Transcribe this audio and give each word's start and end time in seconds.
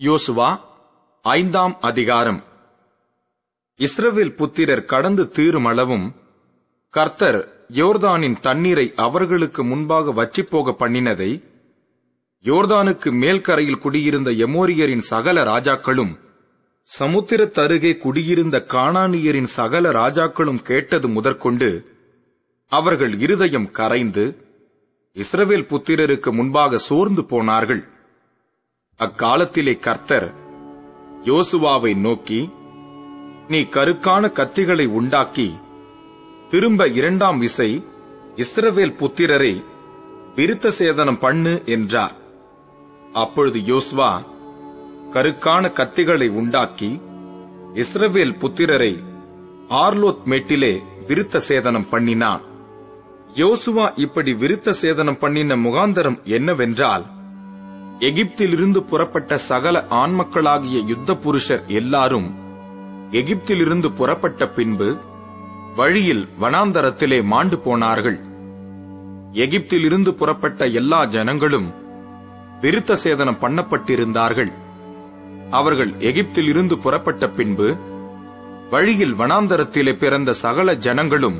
யோசுவா 0.00 0.60
ஐந்தாம் 1.22 1.76
அதிகாரம். 1.80 2.44
இஸ்ரவேல் 3.76 4.34
புத்திரர் 4.34 4.84
கடந்து 4.84 5.30
தீருமளவும் 5.32 6.14
கர்த்தர் 6.90 7.66
யோர்தானின் 7.68 8.40
தண்ணீரை 8.40 8.92
அவர்களுக்கு 8.96 9.64
முன்பாக 9.64 10.24
வற்றிப்போக 10.24 10.74
பண்ணினதை 10.78 11.44
யோர்தானுக்கு 12.44 13.12
மேல்கரையில் 13.12 13.78
குடியிருந்த 13.78 14.30
எமோரியரின் 14.30 14.98
சகல 14.98 15.44
ராஜாக்களும் 15.44 16.18
சமுத்திரத்தருகே 16.98 17.98
குடியிருந்த 17.98 18.64
காணானியரின் 18.68 19.50
சகல 19.58 19.92
ராஜாக்களும் 19.92 20.62
கேட்டது 20.62 21.08
முதற்கொண்டு 21.08 21.98
அவர்கள் 22.66 23.18
இருதயம் 23.18 23.70
கரைந்து 23.70 24.36
இஸ்ரவேல் 25.14 25.70
புத்திரருக்கு 25.70 26.32
முன்பாக 26.32 26.76
சோர்ந்து 26.76 27.24
போனார்கள். 27.24 27.88
அக்காலத்திலே 29.04 29.78
கர்த்தர் 29.78 30.34
யோசுவாவை 31.24 31.96
நோக்கி 31.96 32.50
நீ 33.48 33.60
கருக்கான 33.60 34.28
கத்திகளை 34.38 34.86
உண்டாக்கி 34.86 35.54
திரும்ப 36.48 36.86
இரண்டாம் 36.88 37.38
விசை 37.38 37.84
இஸ்ரவேல் 38.36 38.92
புத்திரரை 38.96 39.64
விருத்த 40.34 40.70
சேதனம் 40.78 41.18
பண்ணு 41.18 41.62
என்றார். 41.64 42.12
அப்பொழுது 43.12 43.58
யோசுவா 43.58 44.10
கருக்கான 45.10 45.72
கத்திகளை 45.78 46.28
உண்டாக்கி 46.30 47.00
இஸ்ரவேல் 47.74 48.34
புத்திரரை 48.38 48.92
ஆர்லோத் 49.68 50.24
மேட்டிலே 50.24 50.82
விருத்த 51.08 51.40
சேதனம் 51.48 51.88
பண்ணினான். 51.90 52.42
யோசுவா 53.34 53.98
இப்படி 53.98 54.32
விருத்த 54.32 54.74
சேதனம் 54.82 55.18
பண்ணின 55.18 55.56
முகாந்தரம் 55.56 56.22
என்னவென்றால் 56.22 57.06
எகிப்திலிருந்து 58.00 58.82
புறப்பட்ட 58.82 59.36
சகல 59.38 59.86
ஆண்மக்களாகிய 59.90 60.78
யுத்த 60.86 61.14
புருஷர் 61.14 61.66
எல்லாரும் 61.66 62.28
எகிப்திலிருந்து 63.10 63.92
புறப்பட்ட 63.92 64.48
பின்பு 64.48 64.96
வழியில் 65.76 66.28
வனாந்தரத்திலே 66.40 67.18
மாண்டு 67.22 67.58
போனார்கள். 67.58 68.18
எகிப்திலிருந்து 69.32 70.14
புறப்பட்ட 70.14 70.66
எல்லா 70.66 71.04
ஜனங்களும் 71.04 71.68
விருத்த 72.60 72.96
சேதனம் 73.04 73.40
பண்ணப்பட்டிருந்தார்கள். 73.40 74.52
அவர்கள் 75.50 75.92
எகிப்திலிருந்து 75.98 76.78
புறப்பட்ட 76.78 77.28
பின்பு 77.28 77.68
வழியில் 78.70 79.14
வனாந்தரத்திலே 79.14 79.98
பிறந்த 79.98 80.32
சகல 80.32 80.74
ஜனங்களும் 80.74 81.38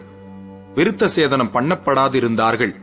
விருத்த 0.75 1.09
சேதனம் 1.17 1.55
பண்ணப்படாதிருந்தார்கள். 1.57 2.75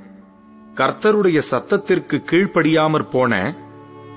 கர்த்தருடைய 0.76 1.42
சத்தத்திற்கு 1.52 2.18
கீழ்ப்படியாமற் 2.32 3.10
போன 3.12 3.34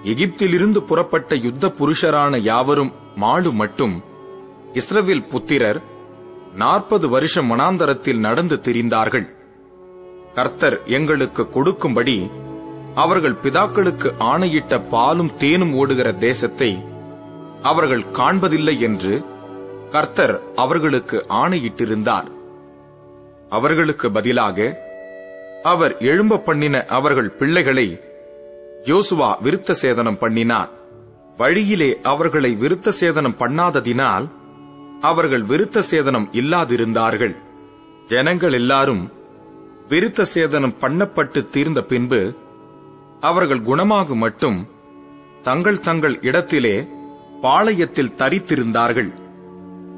எகிப்திலிருந்து 0.02 0.82
புறப்பட்ட 0.82 1.34
யுத்த 1.34 1.68
புருஷரான 1.68 2.38
யாவரும் 2.38 2.92
மாடு 3.14 3.52
மட்டும் 3.52 4.04
இஸ்ரவேல் 4.72 5.28
புத்திரர் 5.28 5.80
நாற்பது 6.54 7.08
வருஷம் 7.08 7.50
மனாந்தரத்தில் 7.50 8.18
நடந்து 8.18 8.56
திரிந்தார்கள். 8.56 9.26
கர்த்தர் 10.34 10.84
எங்களுக்கு 10.84 11.48
கொடுக்கும்படி 11.48 12.30
அவர்கள் 12.94 13.36
பிதாக்களுக்கு 13.42 14.12
ஆணையிட்ட 14.18 14.80
பாலும் 14.88 15.34
தேனும் 15.36 15.74
ஓடுகிற 15.74 16.12
தேசத்தை 16.12 16.84
அவர்கள் 17.62 18.04
காண்பதில்லை 18.12 18.80
என்று 18.80 19.24
கர்த்தர் 19.90 20.54
அவர்களுக்கு 20.54 21.26
ஆணையிட்டிருந்தார். 21.28 22.28
அவர்களுக்கு 23.48 24.10
பதிலாக 24.10 24.86
அவர் 25.62 25.96
எழும்ப 25.98 26.38
பண்ணின 26.38 26.84
அவர்கள் 26.84 27.30
பிள்ளைகளை 27.30 28.00
யோசுவா 28.84 29.42
விருத்த 29.42 29.75
சேதனம் 29.83 30.19
பண்ணினான். 30.19 30.70
வழியிலே 31.36 32.00
அவர்களை 32.03 32.56
விருத்த 32.61 32.92
சேதனம் 33.00 33.36
பண்ணாததினால் 33.39 34.31
அவர்கள் 35.00 35.42
விருத்த 35.42 35.83
சேதனம் 35.91 36.28
இல்லாதிருந்தார்கள். 36.33 37.34
ஜனங்கள் 38.06 38.53
எல்லாரும் 38.53 39.11
விருத்த 39.89 40.27
சேதனம் 40.35 40.77
பண்ணப்பட்டு 40.80 41.48
தீர்ந்த 41.48 41.83
பின்பு 41.83 42.35
அவர்கள் 43.20 43.61
குணமாக 43.61 44.14
மட்டும் 44.14 44.69
தங்கள் 45.42 45.80
தங்கள் 45.80 46.20
இடத்திலே 46.20 46.89
பாளையத்தில் 47.42 48.14
தரித்திருந்தார்கள். 48.17 49.13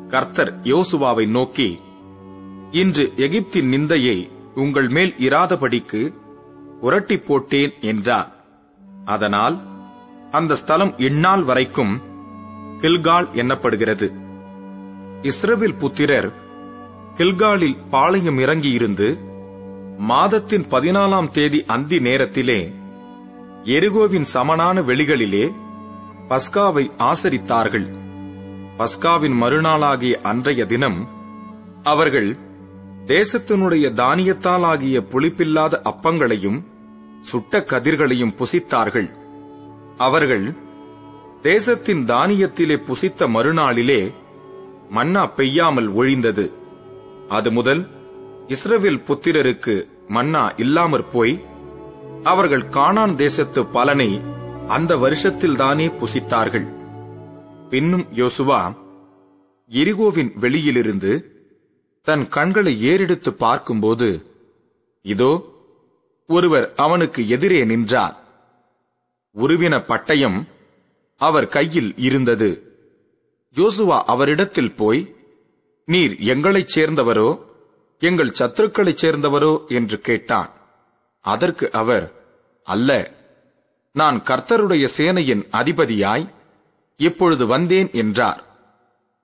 கர்த்தர் 0.09 0.61
யோசுவாவை 0.63 1.29
நோக்கி 1.29 1.81
இன்று 2.71 3.13
எகிப்தின் 3.17 3.71
நிந்தையை 3.75 4.31
உங்கள் 4.55 4.89
மேல் 4.89 5.15
இராதபடிக்கு 5.19 6.15
உரட்டிப் 6.81 7.27
போட்டேன் 7.27 7.73
என்றார். 7.81 8.42
அதனால் 9.05 9.61
அந்த 10.31 10.55
ஸ்தலம் 10.55 10.99
இந்நாள் 10.99 11.43
வரைக்கும் 11.43 12.01
கில்கால் 12.81 13.27
எண்ணப்படுகிறது 13.33 14.13
இஸ்ரவேல் 15.23 15.79
புத்திரர் 15.79 16.33
கில்காலில் 17.17 17.89
பாளையம் 17.91 18.39
இறங்கியிருந்து 18.39 19.31
மாதத்தின் 19.99 20.63
பதினாலாம் 20.63 21.29
தேதி 21.29 21.65
அந்தி 21.65 22.01
நேரத்திலே 22.01 22.75
எருகோவின் 23.65 24.23
சமனான 24.23 24.81
வெளிகளிலே 24.81 25.55
பஸ்காவை 26.29 26.91
ஆசரித்தார்கள். 26.99 27.97
பஸ்காவின் 28.77 29.33
மறுநாளாகிய 29.33 30.21
அன்றைய 30.23 30.65
தினம் 30.65 31.09
அவர்கள் 31.83 32.39
தேசத்தினுடைய 33.07 33.93
தானியத்தால் 33.93 34.63
ஆகிய 34.63 35.01
புளிப்பில்லாத 35.01 35.81
அப்பங்களையும் 35.85 36.72
சுட்ட 37.23 37.61
கதிர்களையும் 37.71 38.37
புசித்தார்கள். 38.39 39.09
அவர்கள் 39.97 40.47
தேசத்தின் 41.43 42.03
தானியத்திலே 42.09 42.77
புசித்த 42.85 43.27
மறுநாளிலே 43.27 44.01
மன்னா 44.89 45.23
பெய்யாமல் 45.27 45.89
ஒழிந்தது. 45.95 46.47
அது 47.29 47.51
முதல் 47.53 47.83
இஸ்ரவேல் 48.49 49.05
புத்திரருக்கு 49.07 49.75
மன்னா 50.09 50.45
இல்லாமற் 50.57 51.11
போய் 51.13 51.35
அவர்கள் 52.23 52.67
கானான் 52.69 53.15
தேசத்து 53.15 53.61
பலனை 53.67 54.11
அந்த 54.67 54.93
வருஷத்தில் 54.97 55.57
தானே 55.57 55.87
புசித்தார்கள். 56.01 56.67
பின்னும் 57.71 58.07
யோசுவா 58.15 58.61
எரிகோவின் 59.71 60.33
வெளியிலிருந்து 60.39 61.13
தன் 62.07 62.25
கண்களை 62.29 62.73
ஏறெடுத்து 62.91 63.31
பார்க்கும்போது 63.37 64.09
இதோ 65.05 65.33
ஒருவர் 66.27 66.73
அவனுக்கு 66.77 67.29
எதிரே 67.29 67.65
நின்றார். 67.65 68.17
உருவின 69.37 69.79
பட்டயம் 69.79 70.47
அவர் 71.17 71.49
கையில் 71.49 71.95
இருந்தது. 71.97 72.77
யோசுவா 73.55 74.01
அவரிடத்தில் 74.01 74.75
போய் 74.75 75.17
நீர் 75.85 76.17
எங்களைச் 76.19 76.79
சேர்ந்தவரோ 76.79 77.45
எங்கள் 77.99 78.35
சத்துருக்களைச் 78.39 79.05
சேர்ந்தவரோ? 79.05 79.67
என்று 79.67 80.01
கேட்டான். 80.01 80.51
அதற்கு 81.21 81.73
அவர் 81.73 82.13
அல்ல 82.65 83.11
நான் 83.93 84.23
கர்த்தருடைய 84.23 84.89
சேனையின் 84.97 85.49
அதிபதியாய் 85.51 86.29
இப்பொழுது 86.97 87.47
வந்தேன் 87.47 87.89
என்றார். 87.93 88.47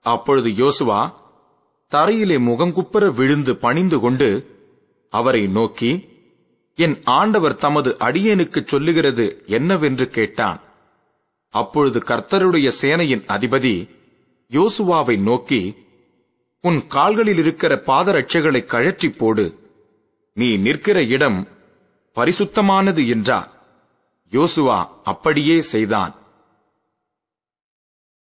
அப்பொழுது 0.01 0.49
யோசுவா 0.49 1.13
தரையிலே 1.91 2.39
முகங்குப்புற 2.39 3.15
விழுந்து 3.15 3.57
பணிந்து 3.57 4.01
கொண்டு 4.01 4.57
அவரை 5.11 5.47
நோக்கி 5.47 6.17
என் 6.79 7.01
ஆண்டவர் 7.05 7.57
தமது 7.57 7.97
அடியேனுக்குச் 7.99 8.67
சொல்லுகிறது 8.67 9.43
என்னவென்று 9.47 10.09
கேட்டான். 10.09 10.61
அப்பொழுது 11.51 11.99
கர்த்தருடைய 11.99 12.73
சேனையின் 12.83 13.25
அதிபதி 13.27 13.89
யோசுவாவை 14.51 15.23
நோக்கி 15.23 15.77
உன் 16.61 16.87
கால்களில் 16.87 17.39
இருக்கிற 17.39 17.83
பாதரட்சைகளை 17.87 18.65
கழற்றி 18.65 19.11
போடு. 19.11 19.59
நீ 20.35 20.57
நிற்கிற 20.57 21.03
இடம் 21.03 21.49
பரிசுத்தமானது 22.15 23.09
என்றார். 23.09 23.53
யோசுவா 24.31 24.87
அப்படியே 25.05 25.61
செய்தான். 25.61 26.15